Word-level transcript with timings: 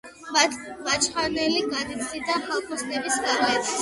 მაჩხანელი 0.87 1.61
განიცდიდა 1.75 2.39
ხალხოსნების 2.49 3.21
გავლენას. 3.29 3.69